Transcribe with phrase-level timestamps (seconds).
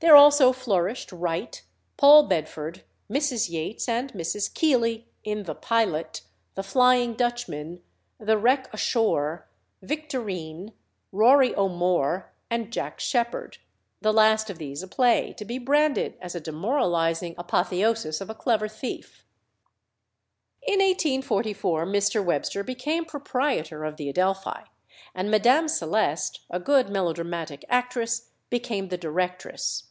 [0.00, 1.62] There also flourished Wright,
[1.96, 3.48] Paul Bedford, Mrs.
[3.48, 4.52] Yates, and Mrs.
[4.52, 6.20] Keeley, in "The Pilot,"
[6.56, 7.82] "The Flying Dutchman,"
[8.20, 9.48] "The Wreck Ashore,"
[9.80, 10.74] "Victorine,"
[11.10, 13.56] "Rory O'More," and "Jack Sheppard,"
[14.02, 18.34] the last of these a play to be branded as a demoralising apotheosis of a
[18.34, 19.24] clever thief.
[20.60, 22.22] In 1844 Mr.
[22.22, 24.64] Webster became proprietor of the Adelphi,
[25.14, 29.84] and Madame Celeste, a good melodramatic actress, became the directress.